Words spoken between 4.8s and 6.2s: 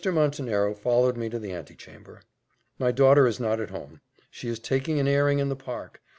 an airing in the park.